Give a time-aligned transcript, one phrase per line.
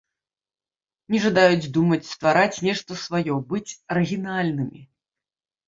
[1.15, 4.85] Не жадаюць думаць, ствараць нешта сваё, быць арыгінальнымі.